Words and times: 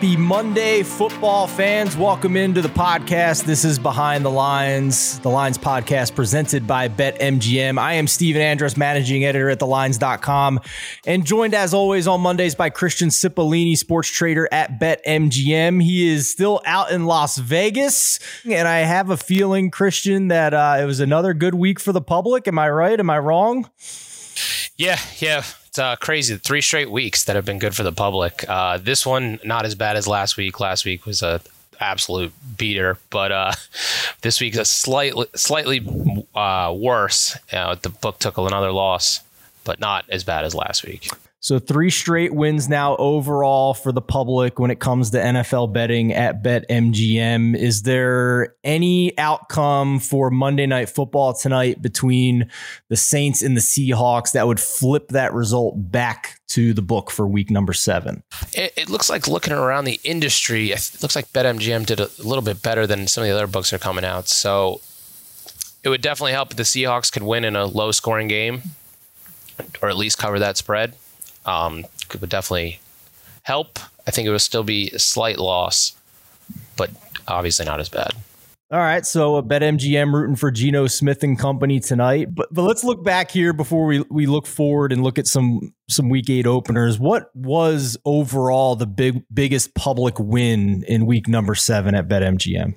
Happy 0.00 0.16
Monday, 0.16 0.82
football 0.82 1.46
fans. 1.46 1.94
Welcome 1.94 2.34
into 2.34 2.62
the 2.62 2.70
podcast. 2.70 3.44
This 3.44 3.66
is 3.66 3.78
Behind 3.78 4.24
the 4.24 4.30
Lines, 4.30 5.18
the 5.18 5.28
Lines 5.28 5.58
podcast 5.58 6.14
presented 6.14 6.66
by 6.66 6.88
BetMGM. 6.88 7.78
I 7.78 7.92
am 7.92 8.06
Steven 8.06 8.40
Andress, 8.40 8.78
managing 8.78 9.26
editor 9.26 9.50
at 9.50 9.58
thelines.com, 9.58 10.60
and 11.04 11.26
joined 11.26 11.52
as 11.52 11.74
always 11.74 12.08
on 12.08 12.22
Mondays 12.22 12.54
by 12.54 12.70
Christian 12.70 13.10
Cipollini, 13.10 13.76
sports 13.76 14.08
trader 14.08 14.48
at 14.50 14.80
BetMGM. 14.80 15.82
He 15.82 16.08
is 16.08 16.30
still 16.30 16.62
out 16.64 16.90
in 16.90 17.04
Las 17.04 17.36
Vegas, 17.36 18.20
and 18.46 18.66
I 18.66 18.78
have 18.78 19.10
a 19.10 19.18
feeling, 19.18 19.70
Christian, 19.70 20.28
that 20.28 20.54
uh, 20.54 20.78
it 20.80 20.86
was 20.86 21.00
another 21.00 21.34
good 21.34 21.56
week 21.56 21.78
for 21.78 21.92
the 21.92 22.00
public. 22.00 22.48
Am 22.48 22.58
I 22.58 22.70
right? 22.70 22.98
Am 22.98 23.10
I 23.10 23.18
wrong? 23.18 23.68
Yeah, 24.78 24.98
yeah. 25.18 25.44
It's 25.70 25.78
uh, 25.78 25.94
crazy. 25.94 26.36
Three 26.36 26.62
straight 26.62 26.90
weeks 26.90 27.22
that 27.24 27.36
have 27.36 27.44
been 27.44 27.60
good 27.60 27.76
for 27.76 27.84
the 27.84 27.92
public. 27.92 28.44
Uh, 28.48 28.78
this 28.78 29.06
one 29.06 29.38
not 29.44 29.64
as 29.64 29.76
bad 29.76 29.96
as 29.96 30.08
last 30.08 30.36
week. 30.36 30.58
Last 30.58 30.84
week 30.84 31.06
was 31.06 31.22
a 31.22 31.40
absolute 31.78 32.32
beater, 32.58 32.98
but 33.08 33.30
uh, 33.30 33.52
this 34.22 34.40
week's 34.40 34.58
a 34.58 34.64
slightly 34.64 35.26
slightly 35.36 35.80
uh, 36.34 36.74
worse. 36.76 37.38
the 37.52 37.94
book 38.00 38.18
took 38.18 38.36
another 38.36 38.72
loss, 38.72 39.20
but 39.62 39.78
not 39.78 40.04
as 40.08 40.24
bad 40.24 40.44
as 40.44 40.56
last 40.56 40.84
week. 40.84 41.08
So 41.42 41.58
three 41.58 41.88
straight 41.88 42.34
wins 42.34 42.68
now 42.68 42.96
overall 42.96 43.72
for 43.72 43.92
the 43.92 44.02
public 44.02 44.58
when 44.58 44.70
it 44.70 44.78
comes 44.78 45.08
to 45.10 45.16
NFL 45.16 45.72
betting 45.72 46.12
at 46.12 46.42
BetMGM. 46.42 47.56
Is 47.56 47.82
there 47.82 48.54
any 48.62 49.16
outcome 49.16 50.00
for 50.00 50.30
Monday 50.30 50.66
Night 50.66 50.90
Football 50.90 51.32
tonight 51.32 51.80
between 51.80 52.50
the 52.90 52.96
Saints 52.96 53.40
and 53.40 53.56
the 53.56 53.62
Seahawks 53.62 54.32
that 54.32 54.46
would 54.46 54.60
flip 54.60 55.08
that 55.08 55.32
result 55.32 55.76
back 55.90 56.38
to 56.48 56.74
the 56.74 56.82
book 56.82 57.10
for 57.10 57.26
week 57.26 57.50
number 57.50 57.72
seven? 57.72 58.22
It, 58.52 58.74
it 58.76 58.90
looks 58.90 59.08
like 59.08 59.26
looking 59.26 59.54
around 59.54 59.86
the 59.86 59.98
industry, 60.04 60.72
it 60.72 60.98
looks 61.00 61.16
like 61.16 61.32
BetMGM 61.32 61.86
did 61.86 62.00
a 62.00 62.10
little 62.18 62.42
bit 62.42 62.60
better 62.60 62.86
than 62.86 63.06
some 63.06 63.22
of 63.22 63.28
the 63.28 63.34
other 63.34 63.46
books 63.46 63.72
are 63.72 63.78
coming 63.78 64.04
out. 64.04 64.28
So 64.28 64.82
it 65.82 65.88
would 65.88 66.02
definitely 66.02 66.32
help 66.32 66.50
if 66.50 66.58
the 66.58 66.64
Seahawks 66.64 67.10
could 67.10 67.22
win 67.22 67.46
in 67.46 67.56
a 67.56 67.64
low 67.64 67.92
scoring 67.92 68.28
game 68.28 68.60
or 69.80 69.88
at 69.88 69.96
least 69.96 70.18
cover 70.18 70.38
that 70.38 70.58
spread 70.58 70.94
um, 71.46 71.86
would 72.20 72.30
definitely 72.30 72.80
help. 73.42 73.78
I 74.06 74.10
think 74.10 74.26
it 74.26 74.30
would 74.30 74.40
still 74.40 74.64
be 74.64 74.90
a 74.90 74.98
slight 74.98 75.38
loss, 75.38 75.96
but 76.76 76.90
obviously 77.28 77.64
not 77.64 77.80
as 77.80 77.88
bad. 77.88 78.12
All 78.72 78.78
right, 78.78 79.04
so 79.04 79.42
BetMGM 79.42 80.12
rooting 80.12 80.36
for 80.36 80.52
Geno 80.52 80.86
Smith 80.86 81.24
and 81.24 81.36
company 81.36 81.80
tonight. 81.80 82.32
But 82.32 82.54
but 82.54 82.62
let's 82.62 82.84
look 82.84 83.02
back 83.02 83.32
here 83.32 83.52
before 83.52 83.84
we 83.84 84.04
we 84.10 84.26
look 84.26 84.46
forward 84.46 84.92
and 84.92 85.02
look 85.02 85.18
at 85.18 85.26
some 85.26 85.74
some 85.88 86.08
week 86.08 86.30
8 86.30 86.46
openers. 86.46 86.96
What 86.96 87.34
was 87.34 87.96
overall 88.04 88.76
the 88.76 88.86
big 88.86 89.24
biggest 89.34 89.74
public 89.74 90.20
win 90.20 90.84
in 90.86 91.04
week 91.04 91.26
number 91.26 91.56
7 91.56 91.96
at 91.96 92.06
BetMGM? 92.06 92.76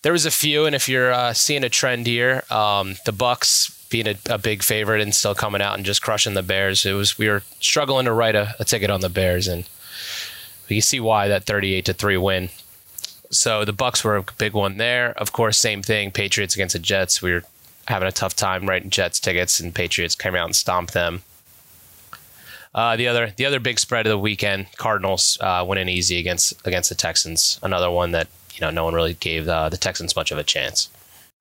There 0.00 0.12
was 0.12 0.24
a 0.24 0.30
few 0.30 0.64
and 0.64 0.74
if 0.74 0.88
you're 0.88 1.12
uh, 1.12 1.34
seeing 1.34 1.64
a 1.64 1.68
trend 1.68 2.06
here, 2.06 2.42
um, 2.50 2.94
the 3.04 3.12
Bucs 3.12 3.73
being 3.94 4.08
a, 4.08 4.16
a, 4.28 4.38
big 4.38 4.64
favorite 4.64 5.00
and 5.00 5.14
still 5.14 5.36
coming 5.36 5.62
out 5.62 5.76
and 5.76 5.86
just 5.86 6.02
crushing 6.02 6.34
the 6.34 6.42
Bears. 6.42 6.84
It 6.84 6.94
was 6.94 7.16
we 7.16 7.28
were 7.28 7.44
struggling 7.60 8.06
to 8.06 8.12
write 8.12 8.34
a, 8.34 8.52
a 8.58 8.64
ticket 8.64 8.90
on 8.90 9.02
the 9.02 9.08
Bears, 9.08 9.46
and 9.46 9.68
can 10.66 10.80
see 10.80 10.98
why 10.98 11.28
that 11.28 11.44
thirty-eight 11.44 11.84
to 11.84 11.92
three 11.92 12.16
win. 12.16 12.48
So 13.30 13.64
the 13.64 13.72
Bucs 13.72 14.02
were 14.02 14.16
a 14.16 14.24
big 14.36 14.52
one 14.52 14.78
there. 14.78 15.12
Of 15.16 15.30
course, 15.30 15.58
same 15.58 15.80
thing. 15.80 16.10
Patriots 16.10 16.56
against 16.56 16.72
the 16.72 16.80
Jets. 16.80 17.22
We 17.22 17.34
were 17.34 17.44
having 17.86 18.08
a 18.08 18.10
tough 18.10 18.34
time 18.34 18.68
writing 18.68 18.90
Jets 18.90 19.20
tickets, 19.20 19.60
and 19.60 19.72
Patriots 19.72 20.16
came 20.16 20.34
out 20.34 20.46
and 20.46 20.56
stomped 20.56 20.92
them. 20.92 21.22
Uh, 22.74 22.96
the 22.96 23.06
other 23.06 23.32
the 23.36 23.46
other 23.46 23.60
big 23.60 23.78
spread 23.78 24.08
of 24.08 24.10
the 24.10 24.18
weekend, 24.18 24.66
Cardinals 24.76 25.38
uh, 25.40 25.64
winning 25.64 25.88
easy 25.88 26.18
against 26.18 26.66
against 26.66 26.88
the 26.88 26.96
Texans. 26.96 27.60
Another 27.62 27.92
one 27.92 28.10
that 28.10 28.26
you 28.54 28.60
know 28.60 28.70
no 28.70 28.84
one 28.86 28.94
really 28.94 29.14
gave 29.14 29.46
uh, 29.46 29.68
the 29.68 29.76
Texans 29.76 30.16
much 30.16 30.32
of 30.32 30.38
a 30.38 30.42
chance. 30.42 30.88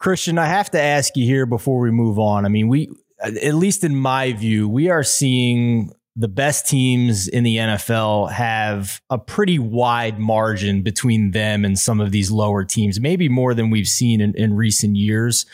Christian, 0.03 0.37
I 0.37 0.47
have 0.47 0.69
to 0.71 0.81
ask 0.81 1.15
you 1.15 1.25
here 1.25 1.45
before 1.45 1.79
we 1.79 1.89
move 1.89 2.19
on. 2.19 2.45
I 2.45 2.49
mean, 2.49 2.67
we, 2.67 2.89
at 3.23 3.53
least 3.53 3.85
in 3.85 3.95
my 3.95 4.33
view, 4.33 4.67
we 4.67 4.89
are 4.89 5.01
seeing 5.01 5.93
the 6.17 6.27
best 6.27 6.67
teams 6.67 7.29
in 7.29 7.45
the 7.45 7.55
NFL 7.55 8.29
have 8.29 9.01
a 9.09 9.17
pretty 9.17 9.59
wide 9.59 10.19
margin 10.19 10.83
between 10.83 11.31
them 11.31 11.63
and 11.63 11.79
some 11.79 12.01
of 12.01 12.11
these 12.11 12.29
lower 12.29 12.65
teams, 12.65 12.99
maybe 12.99 13.29
more 13.29 13.53
than 13.53 13.69
we've 13.69 13.87
seen 13.87 14.19
in, 14.19 14.35
in 14.35 14.57
recent 14.57 14.97
years. 14.97 15.45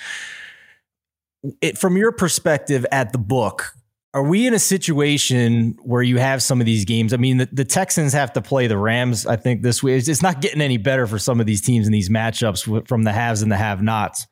It, 1.61 1.77
from 1.77 1.95
your 1.95 2.11
perspective 2.11 2.87
at 2.91 3.11
the 3.11 3.19
book, 3.19 3.75
are 4.15 4.23
we 4.23 4.47
in 4.47 4.55
a 4.55 4.59
situation 4.59 5.77
where 5.83 6.01
you 6.01 6.17
have 6.17 6.41
some 6.41 6.59
of 6.59 6.65
these 6.65 6.85
games? 6.85 7.13
I 7.13 7.17
mean, 7.17 7.37
the, 7.37 7.49
the, 7.51 7.65
Texans 7.65 8.13
have 8.13 8.33
to 8.33 8.41
play 8.41 8.65
the 8.65 8.79
Rams, 8.79 9.27
I 9.27 9.35
think, 9.35 9.61
this 9.61 9.83
week. 9.83 10.07
It's 10.07 10.23
not 10.23 10.41
getting 10.41 10.61
any 10.61 10.77
better 10.77 11.05
for 11.05 11.19
some 11.19 11.39
of 11.39 11.45
these 11.45 11.61
teams 11.61 11.85
in 11.85 11.93
these 11.93 12.09
matchups 12.09 12.87
from 12.87 13.03
the 13.03 13.11
haves 13.11 13.43
and 13.43 13.51
the 13.51 13.55
have 13.55 13.83
nots. 13.83 14.25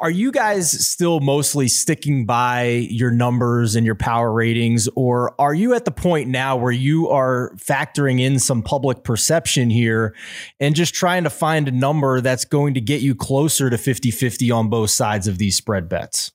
Are 0.00 0.10
you 0.10 0.32
guys 0.32 0.70
still 0.70 1.20
mostly 1.20 1.68
sticking 1.68 2.24
by 2.24 2.86
your 2.90 3.10
numbers 3.10 3.76
and 3.76 3.84
your 3.84 3.94
power 3.94 4.32
ratings, 4.32 4.88
or 4.96 5.34
are 5.38 5.52
you 5.52 5.74
at 5.74 5.84
the 5.84 5.90
point 5.90 6.30
now 6.30 6.56
where 6.56 6.72
you 6.72 7.10
are 7.10 7.52
factoring 7.56 8.18
in 8.18 8.38
some 8.38 8.62
public 8.62 9.04
perception 9.04 9.68
here 9.68 10.14
and 10.58 10.74
just 10.74 10.94
trying 10.94 11.24
to 11.24 11.30
find 11.30 11.68
a 11.68 11.70
number 11.70 12.22
that's 12.22 12.46
going 12.46 12.72
to 12.72 12.80
get 12.80 13.02
you 13.02 13.14
closer 13.14 13.68
to 13.68 13.76
50 13.76 14.10
50 14.10 14.50
on 14.50 14.70
both 14.70 14.88
sides 14.88 15.28
of 15.28 15.36
these 15.36 15.54
spread 15.54 15.86
bets? 15.86 16.32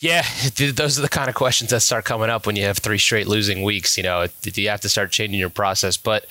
Yeah, 0.00 0.24
those 0.56 0.98
are 0.98 1.02
the 1.02 1.08
kind 1.08 1.28
of 1.28 1.34
questions 1.34 1.70
that 1.70 1.80
start 1.80 2.04
coming 2.04 2.30
up 2.30 2.46
when 2.46 2.56
you 2.56 2.64
have 2.64 2.78
three 2.78 2.98
straight 2.98 3.26
losing 3.26 3.62
weeks. 3.62 3.96
You 3.96 4.04
know, 4.04 4.26
you 4.44 4.68
have 4.68 4.80
to 4.82 4.88
start 4.88 5.10
changing 5.10 5.40
your 5.40 5.50
process. 5.50 5.96
But, 5.96 6.26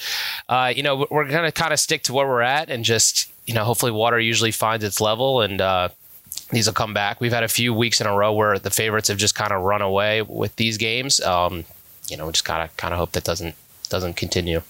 uh, 0.47 0.71
you 0.75 0.83
know, 0.83 1.05
we're 1.11 1.27
going 1.27 1.45
to 1.45 1.51
kind 1.51 1.73
of 1.73 1.79
stick 1.79 2.03
to 2.03 2.13
where 2.13 2.27
we're 2.27 2.41
at 2.41 2.69
and 2.69 2.85
just 2.85 3.31
you 3.47 3.53
know, 3.53 3.63
hopefully 3.63 3.91
water 3.91 4.19
usually 4.19 4.51
finds 4.51 4.83
its 4.83 5.01
level 5.01 5.41
and 5.41 5.61
uh, 5.61 5.89
these 6.51 6.67
will 6.67 6.73
come 6.73 6.93
back. 6.93 7.19
We've 7.19 7.31
had 7.31 7.43
a 7.43 7.47
few 7.47 7.73
weeks 7.73 7.99
in 8.01 8.05
a 8.05 8.13
row 8.13 8.33
where 8.33 8.59
the 8.59 8.69
favorites 8.69 9.07
have 9.07 9.17
just 9.17 9.35
kind 9.35 9.51
of 9.51 9.63
run 9.63 9.81
away 9.81 10.21
with 10.21 10.55
these 10.57 10.77
games. 10.77 11.19
Um, 11.21 11.63
you 12.09 12.17
know, 12.17 12.29
just 12.29 12.45
kind 12.45 12.63
of 12.63 12.75
kind 12.77 12.93
of 12.93 12.99
hope 12.99 13.13
that 13.13 13.23
doesn't 13.23 13.55
doesn't 13.89 14.15
continue. 14.15 14.61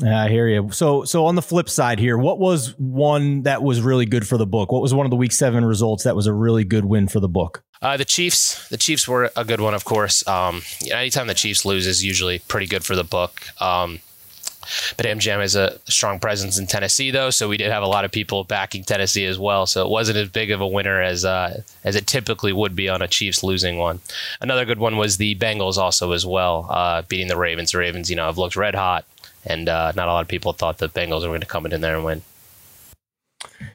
Yeah, 0.00 0.22
I 0.22 0.28
hear 0.28 0.48
you. 0.48 0.70
So, 0.72 1.04
so 1.04 1.26
on 1.26 1.34
the 1.34 1.42
flip 1.42 1.68
side 1.68 1.98
here, 1.98 2.16
what 2.16 2.38
was 2.38 2.74
one 2.78 3.42
that 3.42 3.62
was 3.62 3.82
really 3.82 4.06
good 4.06 4.26
for 4.26 4.38
the 4.38 4.46
book? 4.46 4.72
What 4.72 4.80
was 4.80 4.94
one 4.94 5.04
of 5.04 5.10
the 5.10 5.16
week 5.16 5.32
seven 5.32 5.64
results 5.64 6.04
that 6.04 6.16
was 6.16 6.26
a 6.26 6.32
really 6.32 6.64
good 6.64 6.84
win 6.84 7.08
for 7.08 7.20
the 7.20 7.28
book? 7.28 7.62
Uh, 7.82 7.96
the 7.96 8.04
Chiefs. 8.04 8.68
The 8.68 8.78
Chiefs 8.78 9.06
were 9.06 9.30
a 9.36 9.44
good 9.44 9.60
one, 9.60 9.74
of 9.74 9.84
course. 9.84 10.26
Um, 10.26 10.62
anytime 10.90 11.26
the 11.26 11.34
Chiefs 11.34 11.64
lose 11.64 11.86
is 11.86 12.02
usually 12.02 12.38
pretty 12.38 12.66
good 12.66 12.84
for 12.84 12.96
the 12.96 13.04
book. 13.04 13.42
Um, 13.60 13.98
but 14.96 15.06
MGM 15.06 15.40
has 15.40 15.56
a 15.56 15.78
strong 15.86 16.20
presence 16.20 16.58
in 16.58 16.66
Tennessee, 16.66 17.10
though, 17.10 17.30
so 17.30 17.48
we 17.48 17.56
did 17.56 17.70
have 17.70 17.82
a 17.82 17.86
lot 17.88 18.04
of 18.04 18.12
people 18.12 18.44
backing 18.44 18.84
Tennessee 18.84 19.24
as 19.24 19.38
well. 19.38 19.66
So 19.66 19.84
it 19.84 19.90
wasn't 19.90 20.18
as 20.18 20.28
big 20.28 20.50
of 20.50 20.60
a 20.60 20.66
winner 20.66 21.02
as 21.02 21.24
uh, 21.24 21.62
as 21.84 21.96
it 21.96 22.06
typically 22.06 22.52
would 22.52 22.76
be 22.76 22.88
on 22.88 23.02
a 23.02 23.08
Chiefs 23.08 23.42
losing 23.42 23.76
one. 23.78 24.00
Another 24.40 24.64
good 24.64 24.78
one 24.78 24.96
was 24.96 25.16
the 25.16 25.34
Bengals 25.34 25.76
also 25.76 26.12
as 26.12 26.24
well, 26.24 26.66
uh, 26.70 27.02
beating 27.02 27.28
the 27.28 27.36
Ravens. 27.36 27.72
The 27.72 27.78
Ravens, 27.78 28.08
you 28.08 28.16
know, 28.16 28.26
have 28.26 28.38
looked 28.38 28.56
red 28.56 28.74
hot, 28.74 29.04
and 29.44 29.68
uh, 29.68 29.92
not 29.96 30.08
a 30.08 30.12
lot 30.12 30.22
of 30.22 30.28
people 30.28 30.52
thought 30.52 30.78
the 30.78 30.88
Bengals 30.88 31.22
were 31.22 31.28
going 31.28 31.40
to 31.40 31.46
come 31.46 31.66
in 31.66 31.80
there 31.80 31.96
and 31.96 32.04
win. 32.04 32.22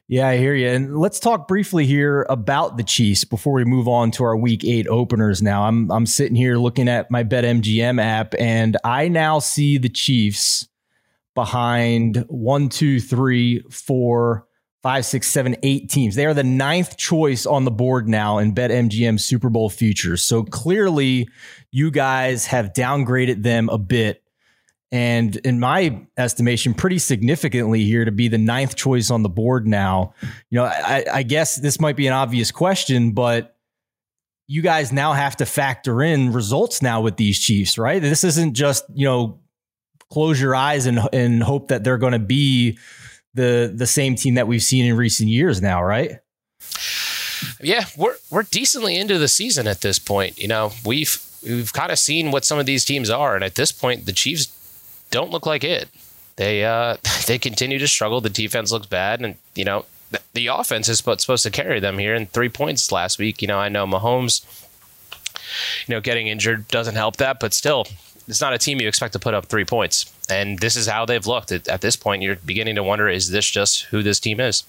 Yeah, 0.08 0.30
I 0.30 0.38
hear 0.38 0.54
you. 0.54 0.70
And 0.70 0.98
let's 0.98 1.20
talk 1.20 1.48
briefly 1.48 1.86
here 1.86 2.26
about 2.30 2.78
the 2.78 2.84
Chiefs 2.84 3.26
before 3.26 3.54
we 3.54 3.66
move 3.66 3.88
on 3.88 4.12
to 4.12 4.24
our 4.24 4.38
week 4.38 4.64
eight 4.64 4.88
openers 4.88 5.42
now. 5.42 5.64
I'm 5.64 5.92
I'm 5.92 6.06
sitting 6.06 6.36
here 6.36 6.58
looking 6.58 6.88
at 6.88 7.12
my 7.12 7.24
BetMGM 7.24 8.02
app 8.02 8.34
and 8.40 8.78
I 8.86 9.10
now 9.10 9.40
see 9.40 9.78
the 9.78 9.90
Chiefs 9.90 10.68
behind 11.36 12.26
one, 12.30 12.70
two, 12.70 13.02
three, 13.02 13.60
four, 13.70 14.48
five, 14.81 15.06
six, 15.06 15.28
seven, 15.28 15.58
eight 15.63 15.90
teams. 15.90 16.16
They 16.16 16.25
are 16.25 16.34
the 16.34 16.44
ninth 16.44 16.96
choice 16.96 17.46
on 17.46 17.66
the 17.66 17.72
board 17.72 18.08
now 18.08 18.38
in 18.38 18.56
BetMGM 18.56 19.20
Super 19.20 19.50
Bowl 19.50 19.70
futures. 19.70 20.24
So 20.24 20.44
clearly, 20.44 21.28
you 21.72 21.92
guys 21.92 22.46
have 22.46 22.74
downgraded 22.74 23.44
them 23.44 23.68
a 23.70 23.78
bit. 23.78 24.24
And 24.92 25.36
in 25.38 25.60
my 25.60 26.07
estimation, 26.18 26.74
pretty 26.74 27.00
significantly 27.00 27.84
here 27.84 28.06
to 28.06 28.12
be 28.12 28.30
the 28.30 28.38
ninth 28.38 28.75
choice 28.75 29.12
on 29.12 29.22
the 29.22 29.30
board 29.30 29.68
now. 29.68 30.13
You 30.50 30.60
know, 30.60 30.66
I, 30.66 31.04
I 31.12 31.24
guess 31.24 31.57
this 31.57 31.80
might 31.80 31.98
be 31.98 32.07
an 32.07 32.13
obvious 32.13 32.51
question, 32.51 33.12
but 33.12 33.57
you 34.48 34.62
guys 34.62 34.94
now 34.94 35.12
have 35.12 35.36
to 35.38 35.45
factor 35.45 36.01
in 36.01 36.31
results 36.31 36.81
now 36.81 37.01
with 37.01 37.18
these 37.18 37.38
Chiefs, 37.38 37.78
right? 37.78 38.01
This 38.01 38.24
isn't 38.24 38.54
just, 38.54 38.86
you 38.94 39.06
know, 39.06 39.39
close 40.10 40.39
your 40.39 40.56
eyes 40.56 40.86
and 40.86 41.00
and 41.12 41.44
hope 41.44 41.68
that 41.68 41.84
they're 41.84 41.98
going 41.98 42.13
to 42.13 42.19
be 42.19 42.78
the 43.34 43.72
the 43.75 43.88
same 43.88 44.16
team 44.16 44.36
that 44.36 44.48
we've 44.48 44.63
seen 44.63 44.86
in 44.86 44.95
recent 44.95 45.30
years 45.30 45.62
now, 45.62 45.84
right? 45.84 46.19
Yeah, 47.62 47.86
we're 47.98 48.16
we're 48.31 48.44
decently 48.44 48.98
into 48.98 49.18
the 49.18 49.28
season 49.28 49.68
at 49.68 49.81
this 49.81 50.00
point. 50.00 50.39
You 50.39 50.48
know, 50.48 50.72
we've 50.86 51.22
we've 51.44 51.74
kind 51.74 51.92
of 51.92 52.00
seen 52.00 52.31
what 52.31 52.45
some 52.45 52.57
of 52.57 52.66
these 52.66 52.86
teams 52.86 53.10
are, 53.10 53.36
and 53.36 53.44
at 53.44 53.56
this 53.56 53.72
point, 53.72 54.06
the 54.06 54.13
Chiefs 54.13 54.45
don't 55.12 55.31
look 55.31 55.45
like 55.45 55.63
it. 55.63 55.89
They 56.36 56.63
uh 56.65 56.98
they 57.27 57.38
continue 57.38 57.80
to 57.80 57.88
struggle. 57.88 58.21
The 58.21 58.30
defense 58.30 58.71
looks 58.71 58.88
bad, 58.88 59.21
and 59.21 59.36
you 59.56 59.65
know 59.65 59.86
the, 60.33 60.48
offense 60.48 60.88
is 60.88 61.00
supposed 61.00 61.44
to 61.44 61.51
carry 61.51 61.80
them 61.80 61.98
here. 61.98 62.15
And 62.15 62.31
three 62.31 62.50
points 62.50 62.92
last 62.92 63.19
week. 63.19 63.42
You 63.42 63.48
know, 63.48 63.59
I 63.59 63.69
know 63.69 63.86
Mahomes, 63.86 64.45
you 65.86 65.94
know, 65.94 66.01
getting 66.01 66.27
injured 66.27 66.68
doesn't 66.69 66.95
help 66.95 67.18
that, 67.18 67.39
but 67.39 67.54
still, 67.54 67.86
it's 68.27 68.42
not 68.42 68.54
a 68.54 68.57
team 68.57 68.80
you 68.80 68.88
expect 68.88 69.13
to 69.13 69.19
put 69.19 69.33
up 69.33 69.48
three 69.48 69.65
points. 69.65 70.13
And 70.30 70.59
this 70.59 70.75
is 70.75 70.88
how 70.88 71.06
they've 71.06 71.25
looked. 71.25 71.51
At, 71.51 71.68
at 71.68 71.81
this 71.81 71.95
point, 71.95 72.21
you're 72.21 72.36
beginning 72.38 72.75
to 72.75 72.83
wonder: 72.83 73.10
is 73.10 73.30
this 73.31 73.45
just 73.45 73.83
who 73.86 74.03
this 74.03 74.19
team 74.19 74.39
is? 74.39 74.63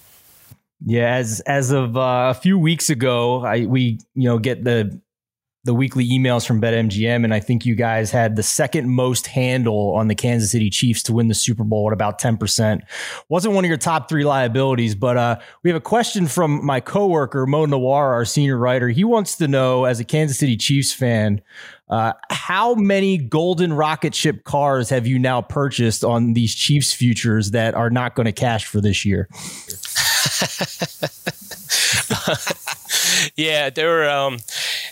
Yeah, 0.84 1.14
as 1.14 1.40
as 1.40 1.70
of 1.70 1.96
uh, 1.96 2.32
a 2.34 2.34
few 2.34 2.58
weeks 2.58 2.90
ago, 2.90 3.44
I 3.44 3.66
we 3.66 3.98
you 4.14 4.28
know 4.28 4.38
get 4.38 4.64
the 4.64 5.00
the 5.68 5.74
weekly 5.74 6.08
emails 6.08 6.46
from 6.46 6.62
BetMGM, 6.62 7.24
and 7.24 7.34
I 7.34 7.40
think 7.40 7.66
you 7.66 7.74
guys 7.74 8.10
had 8.10 8.36
the 8.36 8.42
second 8.42 8.88
most 8.88 9.26
handle 9.26 9.92
on 9.94 10.08
the 10.08 10.14
Kansas 10.14 10.50
City 10.50 10.70
Chiefs 10.70 11.02
to 11.02 11.12
win 11.12 11.28
the 11.28 11.34
Super 11.34 11.62
Bowl 11.62 11.88
at 11.88 11.92
about 11.92 12.18
10%. 12.18 12.80
Wasn't 13.28 13.54
one 13.54 13.66
of 13.66 13.68
your 13.68 13.76
top 13.76 14.08
three 14.08 14.24
liabilities, 14.24 14.94
but 14.94 15.18
uh, 15.18 15.38
we 15.62 15.68
have 15.68 15.76
a 15.76 15.80
question 15.80 16.26
from 16.26 16.64
my 16.64 16.80
coworker, 16.80 17.44
Mo 17.44 17.66
Nuwwarah, 17.66 18.12
our 18.12 18.24
senior 18.24 18.56
writer. 18.56 18.88
He 18.88 19.04
wants 19.04 19.36
to 19.36 19.46
know, 19.46 19.84
as 19.84 20.00
a 20.00 20.04
Kansas 20.04 20.38
City 20.38 20.56
Chiefs 20.56 20.90
fan, 20.90 21.42
uh, 21.90 22.14
how 22.30 22.74
many 22.74 23.18
golden 23.18 23.74
rocket 23.74 24.14
ship 24.14 24.44
cars 24.44 24.88
have 24.88 25.06
you 25.06 25.18
now 25.18 25.42
purchased 25.42 26.02
on 26.02 26.32
these 26.32 26.54
Chiefs 26.54 26.94
futures 26.94 27.50
that 27.50 27.74
are 27.74 27.90
not 27.90 28.14
going 28.14 28.24
to 28.24 28.32
cash 28.32 28.64
for 28.64 28.80
this 28.80 29.04
year? 29.04 29.28
yeah, 33.36 33.68
there 33.68 33.88
were. 33.88 34.08
Um, 34.08 34.38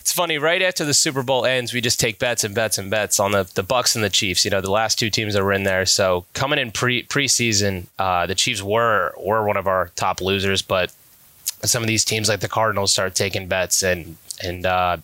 it's 0.07 0.13
funny. 0.13 0.39
Right 0.39 0.63
after 0.63 0.85
the 0.85 0.95
Super 0.95 1.25
Bowl 1.25 1.45
ends, 1.45 1.75
we 1.75 1.81
just 1.81 1.99
take 1.99 2.21
bets 2.21 2.45
and 2.45 2.55
bets 2.55 2.79
and 2.79 2.89
bets 2.89 3.19
on 3.19 3.33
the 3.33 3.51
the 3.57 3.65
Bucs 3.65 3.97
and 3.97 4.05
the 4.05 4.09
Chiefs. 4.09 4.45
You 4.45 4.53
know, 4.53 4.61
the 4.61 4.71
last 4.71 5.01
two 5.01 5.11
teams 5.11 5.35
that 5.35 5.43
were 5.43 5.53
in 5.53 5.65
there. 5.65 5.85
So 5.85 6.25
coming 6.33 6.61
in 6.61 6.71
pre 6.71 7.03
preseason, 7.03 7.87
uh, 7.99 8.25
the 8.25 8.37
Chiefs 8.37 8.63
were 8.63 9.13
were 9.19 9.45
one 9.45 9.57
of 9.57 9.67
our 9.67 9.91
top 9.97 10.21
losers, 10.21 10.63
but 10.63 10.95
some 11.65 11.83
of 11.83 11.89
these 11.89 12.05
teams 12.05 12.29
like 12.29 12.39
the 12.39 12.49
Cardinals 12.49 12.93
start 12.93 13.17
taking 13.17 13.49
bets 13.49 13.83
and 13.83 14.17
and 14.45 14.65
uh, 14.65 14.99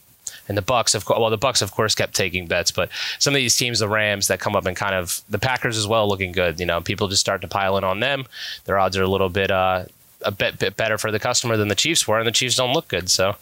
and 0.47 0.57
the 0.57 0.63
Bucs 0.63 0.95
of 0.95 1.05
course. 1.05 1.19
Well, 1.19 1.31
the 1.31 1.37
Bucs 1.37 1.63
of 1.63 1.73
course 1.73 1.97
kept 1.97 2.15
taking 2.15 2.47
bets, 2.47 2.71
but 2.71 2.89
some 3.19 3.35
of 3.35 3.39
these 3.39 3.57
teams, 3.57 3.81
the 3.81 3.89
Rams, 3.89 4.29
that 4.29 4.39
come 4.39 4.55
up 4.55 4.67
and 4.67 4.77
kind 4.77 4.95
of 4.95 5.21
the 5.29 5.41
Packers 5.41 5.77
as 5.77 5.89
well, 5.89 6.07
looking 6.09 6.31
good. 6.31 6.61
You 6.61 6.67
know, 6.67 6.81
people 6.81 7.09
just 7.09 7.23
start 7.23 7.41
to 7.41 7.49
pile 7.49 7.77
in 7.77 7.83
on 7.83 7.99
them. 7.99 8.25
Their 8.67 8.79
odds 8.79 8.97
are 8.97 9.03
a 9.03 9.09
little 9.09 9.31
bit 9.31 9.51
uh, 9.51 9.87
a 10.21 10.31
bit 10.31 10.61
bit 10.61 10.77
better 10.77 10.97
for 10.97 11.11
the 11.11 11.19
customer 11.19 11.57
than 11.57 11.67
the 11.67 11.75
Chiefs 11.75 12.07
were, 12.07 12.19
and 12.19 12.27
the 12.29 12.31
Chiefs 12.31 12.55
don't 12.55 12.73
look 12.73 12.87
good. 12.87 13.11
So, 13.11 13.35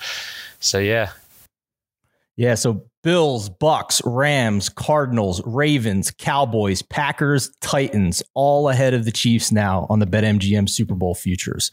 so 0.59 0.79
yeah. 0.79 1.11
Yeah, 2.41 2.55
so 2.55 2.87
Bills, 3.03 3.51
Bucs, 3.51 4.01
Rams, 4.03 4.71
Cardinals, 4.71 5.43
Ravens, 5.45 6.11
Cowboys, 6.11 6.81
Packers, 6.81 7.51
Titans, 7.61 8.23
all 8.33 8.71
ahead 8.71 8.95
of 8.95 9.05
the 9.05 9.13
Chiefs 9.13 9.53
now 9.53 9.87
on 9.91 9.99
the 9.99 10.07
BetMGM 10.07 10.67
Super 10.67 10.95
Bowl 10.95 11.15
futures. 11.15 11.71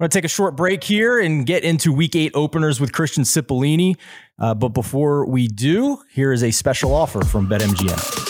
We're 0.00 0.06
going 0.06 0.10
to 0.10 0.18
take 0.18 0.24
a 0.24 0.28
short 0.28 0.56
break 0.56 0.82
here 0.82 1.20
and 1.20 1.46
get 1.46 1.62
into 1.62 1.92
Week 1.92 2.16
Eight 2.16 2.32
openers 2.34 2.80
with 2.80 2.90
Christian 2.90 3.22
Cipollini. 3.22 3.96
Uh, 4.36 4.52
but 4.52 4.70
before 4.70 5.26
we 5.26 5.46
do, 5.46 6.02
here 6.10 6.32
is 6.32 6.42
a 6.42 6.50
special 6.50 6.92
offer 6.92 7.24
from 7.24 7.48
BetMGM. 7.48 8.29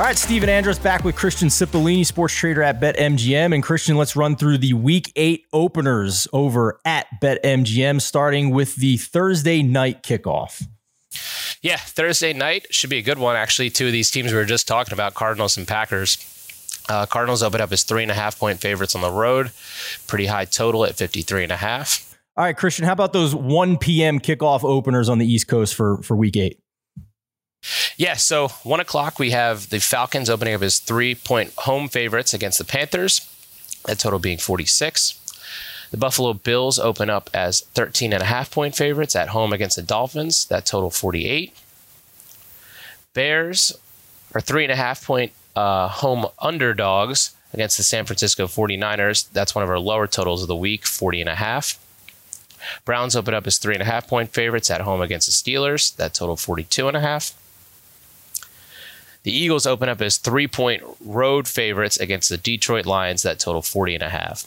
All 0.00 0.06
right, 0.06 0.16
Stephen 0.16 0.48
Andress 0.48 0.82
back 0.82 1.04
with 1.04 1.14
Christian 1.14 1.48
Cipollini, 1.48 2.06
sports 2.06 2.32
trader 2.32 2.62
at 2.62 2.80
BetMGM. 2.80 3.52
And 3.52 3.62
Christian, 3.62 3.98
let's 3.98 4.16
run 4.16 4.34
through 4.34 4.56
the 4.56 4.72
week 4.72 5.12
eight 5.14 5.44
openers 5.52 6.26
over 6.32 6.80
at 6.86 7.06
BetMGM, 7.20 8.00
starting 8.00 8.48
with 8.48 8.76
the 8.76 8.96
Thursday 8.96 9.62
night 9.62 10.02
kickoff. 10.02 10.66
Yeah, 11.60 11.76
Thursday 11.76 12.32
night 12.32 12.66
should 12.70 12.88
be 12.88 12.96
a 12.96 13.02
good 13.02 13.18
one, 13.18 13.36
actually. 13.36 13.68
Two 13.68 13.88
of 13.88 13.92
these 13.92 14.10
teams 14.10 14.32
we 14.32 14.38
were 14.38 14.46
just 14.46 14.66
talking 14.66 14.94
about, 14.94 15.12
Cardinals 15.12 15.58
and 15.58 15.68
Packers. 15.68 16.16
Uh, 16.88 17.04
Cardinals 17.04 17.42
open 17.42 17.60
up 17.60 17.70
as 17.70 17.82
three 17.82 18.00
and 18.00 18.10
a 18.10 18.14
half 18.14 18.38
point 18.38 18.58
favorites 18.58 18.94
on 18.94 19.02
the 19.02 19.12
road. 19.12 19.50
Pretty 20.06 20.24
high 20.24 20.46
total 20.46 20.86
at 20.86 20.94
53 20.94 21.42
and 21.42 21.52
a 21.52 21.56
half. 21.56 22.18
All 22.38 22.44
right, 22.44 22.56
Christian, 22.56 22.86
how 22.86 22.92
about 22.94 23.12
those 23.12 23.34
1 23.34 23.76
p.m. 23.76 24.18
kickoff 24.18 24.64
openers 24.64 25.10
on 25.10 25.18
the 25.18 25.30
East 25.30 25.46
Coast 25.46 25.74
for, 25.74 25.98
for 25.98 26.16
week 26.16 26.38
eight? 26.38 26.58
Yeah, 28.00 28.14
so 28.14 28.48
one 28.62 28.80
o'clock 28.80 29.18
we 29.18 29.32
have 29.32 29.68
the 29.68 29.78
Falcons 29.78 30.30
opening 30.30 30.54
up 30.54 30.62
as 30.62 30.78
three 30.78 31.14
point 31.14 31.52
home 31.58 31.86
favorites 31.86 32.32
against 32.32 32.56
the 32.56 32.64
Panthers, 32.64 33.20
that 33.84 33.98
total 33.98 34.18
being 34.18 34.38
46. 34.38 35.20
The 35.90 35.98
Buffalo 35.98 36.32
Bills 36.32 36.78
open 36.78 37.10
up 37.10 37.28
as 37.34 37.60
13 37.60 38.14
and 38.14 38.22
a 38.22 38.24
half 38.24 38.50
point 38.50 38.74
favorites 38.74 39.14
at 39.14 39.28
home 39.28 39.52
against 39.52 39.76
the 39.76 39.82
Dolphins, 39.82 40.46
that 40.46 40.64
total 40.64 40.88
48. 40.88 41.54
Bears 43.12 43.78
are 44.34 44.40
three 44.40 44.64
and 44.64 44.72
a 44.72 44.76
half 44.76 45.04
point 45.04 45.32
uh, 45.54 45.88
home 45.88 46.24
underdogs 46.38 47.34
against 47.52 47.76
the 47.76 47.82
San 47.82 48.06
Francisco 48.06 48.46
49ers. 48.46 49.30
That's 49.34 49.54
one 49.54 49.62
of 49.62 49.68
our 49.68 49.78
lower 49.78 50.06
totals 50.06 50.40
of 50.40 50.48
the 50.48 50.56
week, 50.56 50.86
40 50.86 51.20
and 51.20 51.28
a 51.28 51.34
half. 51.34 51.78
Browns 52.86 53.14
open 53.14 53.34
up 53.34 53.46
as 53.46 53.58
three 53.58 53.74
and 53.74 53.82
a 53.82 53.86
half 53.86 54.08
point 54.08 54.32
favorites 54.32 54.70
at 54.70 54.80
home 54.80 55.02
against 55.02 55.26
the 55.26 55.32
Steelers. 55.52 55.94
That 55.96 56.14
total 56.14 56.38
42 56.38 56.88
and 56.88 56.96
a 56.96 57.00
half. 57.00 57.34
The 59.22 59.32
Eagles 59.32 59.66
open 59.66 59.88
up 59.88 60.00
as 60.00 60.16
three 60.16 60.48
point 60.48 60.82
road 61.04 61.46
favorites 61.46 61.98
against 61.98 62.28
the 62.28 62.38
Detroit 62.38 62.86
Lions 62.86 63.22
that 63.22 63.38
total 63.38 63.62
40 63.62 63.96
and 63.96 64.02
a 64.02 64.08
half. 64.08 64.46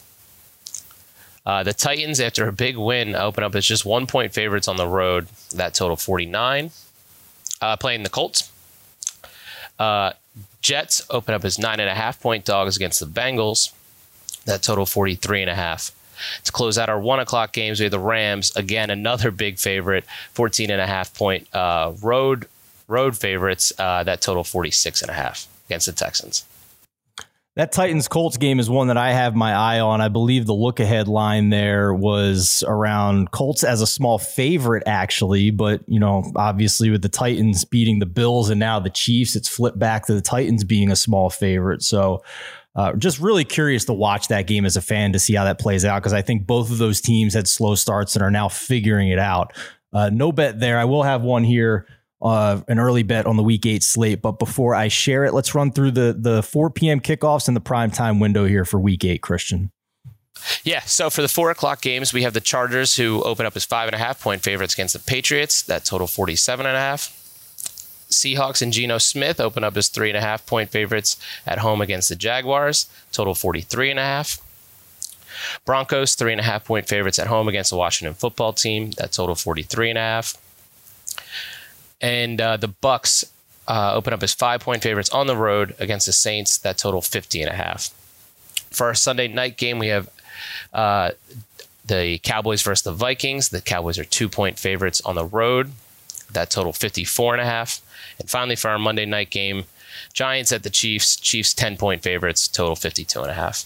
Uh, 1.45 1.61
the 1.61 1.73
Titans, 1.73 2.19
after 2.19 2.47
a 2.47 2.53
big 2.53 2.77
win, 2.77 3.15
open 3.15 3.43
up 3.43 3.53
as 3.55 3.65
just 3.65 3.85
one 3.85 4.07
point 4.07 4.33
favorites 4.33 4.67
on 4.67 4.77
the 4.77 4.87
road 4.87 5.27
that 5.53 5.73
total 5.73 5.97
49. 5.97 6.71
Uh, 7.61 7.77
playing 7.77 8.03
the 8.03 8.09
Colts. 8.09 8.51
Uh, 9.77 10.13
Jets 10.61 11.05
open 11.09 11.33
up 11.33 11.43
as 11.45 11.59
nine 11.59 11.79
and 11.79 11.89
a 11.89 11.93
half 11.93 12.21
point 12.21 12.45
dogs 12.45 12.75
against 12.75 12.99
the 12.99 13.05
Bengals 13.05 13.73
that 14.45 14.63
total 14.63 14.85
43 14.85 15.41
and 15.41 15.49
a 15.49 15.55
half. 15.55 15.91
To 16.45 16.51
close 16.51 16.77
out 16.77 16.89
our 16.89 16.99
one 16.99 17.19
o'clock 17.19 17.53
games, 17.53 17.79
we 17.79 17.85
have 17.85 17.91
the 17.91 17.99
Rams 17.99 18.55
again, 18.55 18.89
another 18.89 19.31
big 19.31 19.57
favorite, 19.57 20.05
14 20.33 20.71
and 20.71 20.81
a 20.81 20.87
half 20.87 21.13
point 21.13 21.53
uh, 21.53 21.93
road 22.01 22.47
road 22.87 23.17
favorites 23.17 23.71
uh, 23.79 24.03
that 24.03 24.21
total 24.21 24.43
46 24.43 25.01
and 25.01 25.11
a 25.11 25.13
half 25.13 25.47
against 25.67 25.85
the 25.85 25.91
Texans. 25.91 26.45
That 27.55 27.71
Titans 27.71 28.07
Colts 28.07 28.37
game 28.37 28.59
is 28.59 28.67
one 28.67 28.87
that 28.87 28.97
I 28.97 29.11
have 29.11 29.35
my 29.35 29.53
eye 29.53 29.79
on. 29.79 30.01
I 30.01 30.07
believe 30.07 30.47
the 30.47 30.55
look 30.55 30.79
ahead 30.79 31.07
line 31.07 31.51
there 31.51 31.93
was 31.93 32.63
around 32.67 33.29
Colts 33.29 33.63
as 33.63 33.79
a 33.79 33.85
small 33.85 34.17
favorite, 34.17 34.81
actually. 34.87 35.51
But, 35.51 35.81
you 35.87 35.99
know, 35.99 36.23
obviously 36.35 36.89
with 36.89 37.03
the 37.03 37.09
Titans 37.09 37.63
beating 37.63 37.99
the 37.99 38.07
Bills 38.07 38.49
and 38.49 38.59
now 38.59 38.79
the 38.79 38.89
Chiefs, 38.89 39.35
it's 39.35 39.47
flipped 39.47 39.77
back 39.77 40.07
to 40.07 40.15
the 40.15 40.21
Titans 40.21 40.63
being 40.63 40.91
a 40.91 40.95
small 40.95 41.29
favorite. 41.29 41.83
So, 41.83 42.23
uh, 42.75 42.93
just 42.93 43.19
really 43.19 43.43
curious 43.43 43.85
to 43.85 43.93
watch 43.93 44.29
that 44.29 44.47
game 44.47 44.65
as 44.65 44.75
a 44.75 44.81
fan 44.81 45.13
to 45.13 45.19
see 45.19 45.35
how 45.35 45.43
that 45.43 45.59
plays 45.59 45.85
out 45.85 46.01
because 46.01 46.13
I 46.13 46.23
think 46.23 46.47
both 46.47 46.71
of 46.71 46.79
those 46.79 47.01
teams 47.01 47.35
had 47.35 47.47
slow 47.47 47.75
starts 47.75 48.15
and 48.15 48.23
are 48.23 48.31
now 48.31 48.49
figuring 48.49 49.09
it 49.09 49.19
out. 49.19 49.53
Uh, 49.93 50.09
no 50.11 50.31
bet 50.31 50.59
there. 50.59 50.79
I 50.79 50.85
will 50.85 51.03
have 51.03 51.21
one 51.21 51.43
here 51.43 51.85
uh, 52.23 52.61
an 52.69 52.79
early 52.79 53.03
bet 53.03 53.25
on 53.25 53.35
the 53.35 53.43
week 53.43 53.65
eight 53.65 53.83
slate. 53.83 54.21
But 54.21 54.39
before 54.39 54.73
I 54.73 54.87
share 54.87 55.25
it, 55.25 55.33
let's 55.33 55.53
run 55.53 55.71
through 55.71 55.91
the 55.91 56.15
the 56.17 56.41
4 56.41 56.69
p.m. 56.69 56.99
kickoffs 56.99 57.47
and 57.47 57.55
the 57.55 57.61
prime 57.61 57.91
time 57.91 58.19
window 58.19 58.45
here 58.45 58.65
for 58.65 58.79
week 58.79 59.03
eight, 59.03 59.21
Christian. 59.21 59.71
Yeah, 60.63 60.81
so 60.81 61.09
for 61.09 61.21
the 61.21 61.29
four 61.29 61.51
o'clock 61.51 61.81
games, 61.81 62.11
we 62.11 62.23
have 62.23 62.33
the 62.33 62.41
Chargers 62.41 62.97
who 62.97 63.21
open 63.23 63.45
up 63.45 63.55
as 63.55 63.63
five 63.63 63.87
and 63.87 63.95
a 63.95 63.99
half 63.99 64.21
point 64.21 64.41
favorites 64.41 64.73
against 64.73 64.93
the 64.93 64.99
Patriots. 64.99 65.61
That 65.61 65.85
total 65.85 66.07
47 66.07 66.65
and 66.65 66.75
a 66.75 66.79
half. 66.79 67.19
Seahawks 68.09 68.61
and 68.61 68.73
Geno 68.73 68.97
Smith 68.97 69.39
open 69.39 69.63
up 69.63 69.77
as 69.77 69.87
three 69.87 70.09
and 70.09 70.17
a 70.17 70.21
half 70.21 70.45
point 70.45 70.69
favorites 70.69 71.17
at 71.47 71.59
home 71.59 71.81
against 71.81 72.09
the 72.09 72.15
Jaguars. 72.15 72.87
Total 73.11 73.33
43 73.33 73.91
and 73.91 73.99
a 73.99 74.03
half. 74.03 74.39
Broncos, 75.65 76.15
three 76.15 76.31
and 76.31 76.41
a 76.41 76.43
half 76.43 76.65
point 76.65 76.87
favorites 76.87 77.19
at 77.19 77.27
home 77.27 77.47
against 77.47 77.69
the 77.69 77.77
Washington 77.77 78.13
football 78.13 78.53
team. 78.53 78.91
That 78.91 79.13
total 79.13 79.35
43 79.35 79.91
and 79.91 79.97
a 79.97 80.01
half 80.01 80.37
and 82.03 82.39
uh, 82.39 82.57
the 82.57 82.67
Bucs 82.67 83.23
uh, 83.67 83.93
open 83.95 84.13
up 84.13 84.21
as 84.21 84.33
five 84.33 84.61
point 84.61 84.83
favorites 84.83 85.09
on 85.09 85.25
the 85.25 85.37
road 85.37 85.73
against 85.79 86.05
the 86.05 86.11
Saints 86.11 86.57
that 86.59 86.77
total 86.77 87.01
50 87.01 87.41
and 87.41 87.49
a 87.49 87.55
half. 87.55 87.89
For 88.69 88.87
our 88.87 88.93
Sunday 88.93 89.29
night 89.29 89.57
game, 89.57 89.79
we 89.79 89.87
have 89.87 90.09
uh, 90.73 91.11
the 91.85 92.19
Cowboys 92.19 92.61
versus 92.61 92.83
the 92.83 92.91
Vikings. 92.91 93.49
The 93.49 93.61
Cowboys 93.61 93.97
are 93.97 94.03
two 94.03 94.27
point 94.27 94.59
favorites 94.59 95.01
on 95.05 95.15
the 95.15 95.25
road 95.25 95.71
that 96.31 96.49
total 96.49 96.73
54 96.73 97.35
and 97.35 97.41
a 97.41 97.45
half. 97.45 97.81
And 98.19 98.29
finally, 98.29 98.55
for 98.55 98.69
our 98.69 98.79
Monday 98.79 99.05
night 99.05 99.29
game, 99.29 99.63
Giants 100.11 100.51
at 100.51 100.63
the 100.63 100.69
Chiefs. 100.69 101.15
Chiefs 101.15 101.53
10 101.53 101.77
point 101.77 102.03
favorites, 102.03 102.47
total 102.47 102.75
52 102.75 103.21
and 103.21 103.31
a 103.31 103.35
half. 103.35 103.65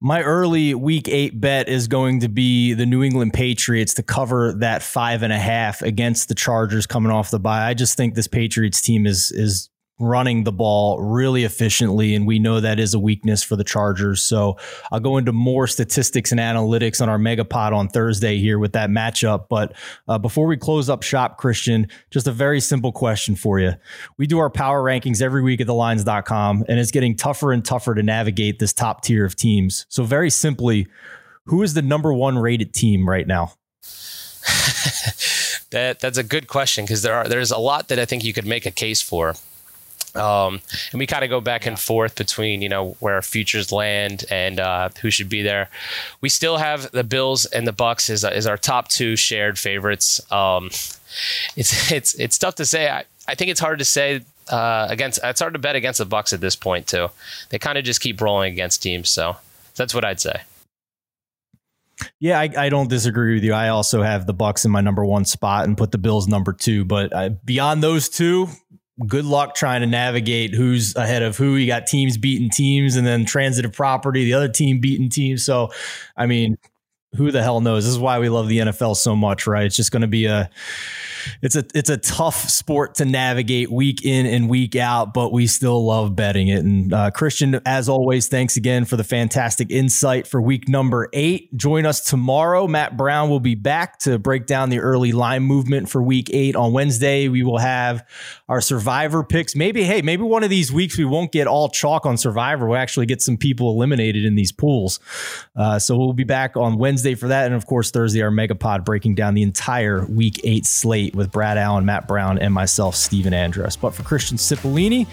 My 0.00 0.22
early 0.22 0.74
week 0.74 1.08
eight 1.08 1.40
bet 1.40 1.68
is 1.68 1.88
going 1.88 2.20
to 2.20 2.28
be 2.28 2.74
the 2.74 2.84
New 2.84 3.02
England 3.02 3.32
Patriots 3.32 3.94
to 3.94 4.02
cover 4.02 4.52
that 4.54 4.82
five 4.82 5.22
and 5.22 5.32
a 5.32 5.38
half 5.38 5.80
against 5.80 6.28
the 6.28 6.34
Chargers 6.34 6.86
coming 6.86 7.10
off 7.10 7.30
the 7.30 7.38
bye. 7.38 7.66
I 7.66 7.72
just 7.72 7.96
think 7.96 8.14
this 8.14 8.28
Patriots 8.28 8.82
team 8.82 9.06
is 9.06 9.32
is 9.32 9.70
running 9.98 10.44
the 10.44 10.52
ball 10.52 11.00
really 11.00 11.44
efficiently. 11.44 12.14
And 12.14 12.26
we 12.26 12.38
know 12.38 12.60
that 12.60 12.78
is 12.78 12.92
a 12.92 12.98
weakness 12.98 13.42
for 13.42 13.56
the 13.56 13.64
Chargers. 13.64 14.22
So 14.22 14.58
I'll 14.92 15.00
go 15.00 15.16
into 15.16 15.32
more 15.32 15.66
statistics 15.66 16.32
and 16.32 16.40
analytics 16.40 17.00
on 17.00 17.08
our 17.08 17.18
Megapod 17.18 17.72
on 17.72 17.88
Thursday 17.88 18.38
here 18.38 18.58
with 18.58 18.72
that 18.72 18.90
matchup. 18.90 19.46
But 19.48 19.72
uh, 20.06 20.18
before 20.18 20.46
we 20.46 20.56
close 20.56 20.90
up 20.90 21.02
shop, 21.02 21.38
Christian, 21.38 21.88
just 22.10 22.26
a 22.26 22.32
very 22.32 22.60
simple 22.60 22.92
question 22.92 23.36
for 23.36 23.58
you. 23.58 23.72
We 24.18 24.26
do 24.26 24.38
our 24.38 24.50
power 24.50 24.82
rankings 24.82 25.22
every 25.22 25.42
week 25.42 25.60
at 25.60 25.66
thelines.com, 25.66 26.64
and 26.68 26.78
it's 26.78 26.90
getting 26.90 27.16
tougher 27.16 27.52
and 27.52 27.64
tougher 27.64 27.94
to 27.94 28.02
navigate 28.02 28.58
this 28.58 28.72
top 28.72 29.02
tier 29.02 29.24
of 29.24 29.34
teams. 29.34 29.86
So, 29.88 30.04
very 30.04 30.30
simply, 30.30 30.88
who 31.46 31.62
is 31.62 31.74
the 31.74 31.82
number 31.82 32.12
one 32.12 32.38
rated 32.38 32.74
team 32.74 33.08
right 33.08 33.26
now? 33.26 33.52
that 35.70 35.98
that's 36.00 36.18
a 36.18 36.22
good 36.22 36.46
question 36.46 36.84
because 36.84 37.02
there 37.02 37.14
are 37.14 37.26
there's 37.28 37.50
a 37.50 37.58
lot 37.58 37.88
that 37.88 37.98
I 37.98 38.04
think 38.04 38.24
you 38.24 38.32
could 38.32 38.46
make 38.46 38.66
a 38.66 38.70
case 38.70 39.02
for. 39.02 39.34
Um, 40.16 40.60
and 40.92 40.98
we 40.98 41.06
kind 41.06 41.24
of 41.24 41.30
go 41.30 41.40
back 41.40 41.66
and 41.66 41.78
forth 41.78 42.14
between 42.16 42.62
you 42.62 42.68
know 42.68 42.96
where 43.00 43.14
our 43.14 43.22
futures 43.22 43.72
land 43.72 44.24
and 44.30 44.58
uh, 44.60 44.88
who 45.00 45.10
should 45.10 45.28
be 45.28 45.42
there. 45.42 45.68
We 46.20 46.28
still 46.28 46.56
have 46.56 46.90
the 46.92 47.04
Bills 47.04 47.44
and 47.44 47.66
the 47.66 47.72
Bucs 47.72 48.10
is 48.10 48.46
our 48.46 48.56
top 48.56 48.88
two 48.88 49.16
shared 49.16 49.58
favorites. 49.58 50.20
Um, 50.32 50.70
it's 51.56 51.92
it's 51.92 52.14
it's 52.14 52.38
tough 52.38 52.56
to 52.56 52.66
say. 52.66 52.88
I, 52.88 53.04
I 53.28 53.34
think 53.34 53.50
it's 53.50 53.60
hard 53.60 53.78
to 53.78 53.84
say 53.84 54.22
uh, 54.48 54.86
against. 54.90 55.20
It's 55.22 55.40
hard 55.40 55.54
to 55.54 55.58
bet 55.58 55.76
against 55.76 55.98
the 55.98 56.06
Bucs 56.06 56.32
at 56.32 56.40
this 56.40 56.56
point 56.56 56.86
too. 56.86 57.08
They 57.50 57.58
kind 57.58 57.78
of 57.78 57.84
just 57.84 58.00
keep 58.00 58.20
rolling 58.20 58.52
against 58.52 58.82
teams. 58.82 59.10
So 59.10 59.36
that's 59.74 59.94
what 59.94 60.04
I'd 60.04 60.20
say. 60.20 60.42
Yeah, 62.18 62.38
I, 62.38 62.50
I, 62.56 62.68
don't 62.68 62.90
disagree 62.90 63.34
with 63.34 63.44
you. 63.44 63.54
I 63.54 63.68
also 63.68 64.02
have 64.02 64.26
the 64.26 64.34
Bucs 64.34 64.66
in 64.66 64.70
my 64.70 64.82
number 64.82 65.04
one 65.04 65.24
spot 65.24 65.64
and 65.64 65.78
put 65.78 65.92
the 65.92 65.98
Bills 65.98 66.28
number 66.28 66.52
two. 66.52 66.84
But 66.84 67.12
uh, 67.12 67.30
beyond 67.44 67.82
those 67.82 68.08
two, 68.10 68.48
good 69.06 69.24
luck 69.24 69.54
trying 69.54 69.82
to 69.82 69.86
navigate 69.86 70.54
who's 70.54 70.94
ahead 70.96 71.22
of 71.22 71.36
who. 71.36 71.56
You 71.56 71.66
got 71.66 71.86
teams 71.86 72.16
beating 72.16 72.48
teams 72.48 72.96
and 72.96 73.06
then 73.06 73.26
transitive 73.26 73.72
property, 73.72 74.24
the 74.24 74.34
other 74.34 74.48
team 74.48 74.80
beating 74.80 75.10
teams. 75.10 75.44
So, 75.44 75.70
I 76.16 76.26
mean, 76.26 76.56
who 77.16 77.30
the 77.30 77.42
hell 77.42 77.60
knows? 77.60 77.84
This 77.84 77.92
is 77.92 77.98
why 77.98 78.18
we 78.18 78.28
love 78.28 78.48
the 78.48 78.58
NFL 78.58 78.96
so 78.96 79.16
much, 79.16 79.46
right? 79.46 79.64
It's 79.64 79.76
just 79.76 79.90
going 79.90 80.02
to 80.02 80.08
be 80.08 80.26
a 80.26 80.50
it's 81.42 81.56
a 81.56 81.64
it's 81.74 81.90
a 81.90 81.96
tough 81.96 82.48
sport 82.48 82.96
to 82.96 83.04
navigate 83.04 83.70
week 83.70 84.04
in 84.04 84.26
and 84.26 84.48
week 84.48 84.76
out, 84.76 85.14
but 85.14 85.32
we 85.32 85.46
still 85.46 85.84
love 85.84 86.14
betting 86.16 86.48
it. 86.48 86.64
And 86.64 86.92
uh, 86.92 87.10
Christian, 87.10 87.60
as 87.66 87.88
always, 87.88 88.28
thanks 88.28 88.56
again 88.56 88.84
for 88.84 88.96
the 88.96 89.04
fantastic 89.04 89.70
insight 89.70 90.26
for 90.26 90.40
week 90.40 90.68
number 90.68 91.08
eight. 91.12 91.54
Join 91.56 91.86
us 91.86 92.00
tomorrow. 92.00 92.66
Matt 92.66 92.96
Brown 92.96 93.28
will 93.28 93.40
be 93.40 93.54
back 93.54 93.98
to 94.00 94.18
break 94.18 94.46
down 94.46 94.70
the 94.70 94.80
early 94.80 95.12
line 95.12 95.42
movement 95.42 95.88
for 95.88 96.02
week 96.02 96.30
eight 96.32 96.56
on 96.56 96.72
Wednesday. 96.72 97.28
We 97.28 97.42
will 97.42 97.58
have 97.58 98.06
our 98.48 98.60
survivor 98.60 99.24
picks. 99.24 99.54
Maybe 99.54 99.84
hey, 99.84 100.02
maybe 100.02 100.22
one 100.22 100.44
of 100.44 100.50
these 100.50 100.72
weeks 100.72 100.96
we 100.98 101.04
won't 101.04 101.32
get 101.32 101.46
all 101.46 101.68
chalk 101.68 102.06
on 102.06 102.16
survivor. 102.16 102.66
We'll 102.66 102.78
actually 102.78 103.06
get 103.06 103.22
some 103.22 103.36
people 103.36 103.70
eliminated 103.70 104.24
in 104.24 104.34
these 104.34 104.52
pools. 104.52 105.00
Uh, 105.54 105.78
so 105.78 105.96
we'll 105.96 106.12
be 106.12 106.24
back 106.24 106.56
on 106.56 106.78
Wednesday 106.78 107.05
for 107.14 107.28
that, 107.28 107.46
and 107.46 107.54
of 107.54 107.66
course 107.66 107.90
Thursday 107.90 108.22
our 108.22 108.30
Megapod 108.30 108.84
breaking 108.84 109.14
down 109.14 109.34
the 109.34 109.42
entire 109.42 110.04
week 110.06 110.40
eight 110.44 110.66
slate 110.66 111.14
with 111.14 111.30
Brad 111.30 111.58
Allen, 111.58 111.84
Matt 111.84 112.08
Brown, 112.08 112.38
and 112.38 112.52
myself, 112.52 112.94
Stephen 112.96 113.32
Andress. 113.32 113.78
But 113.80 113.94
for 113.94 114.02
Christian 114.02 114.36
Cipollini, 114.36 115.06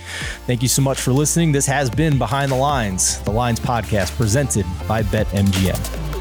thank 0.45 0.61
you 0.61 0.67
so 0.67 0.81
much 0.81 0.99
for 0.99 1.11
listening. 1.11 1.51
This 1.51 1.65
has 1.65 1.89
been 1.89 2.17
Behind 2.17 2.51
the 2.51 2.55
Lines, 2.55 3.19
the 3.21 3.31
Lines 3.31 3.59
podcast 3.59 4.15
presented 4.17 4.65
by 4.87 5.03
BetMGM. 5.03 6.12